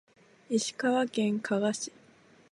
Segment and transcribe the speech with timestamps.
[0.49, 1.91] 石川県加賀市